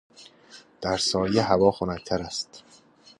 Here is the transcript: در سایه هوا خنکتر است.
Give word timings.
در 0.81 0.97
سایه 0.97 1.43
هوا 1.43 1.71
خنکتر 1.71 2.21
است. 2.21 2.63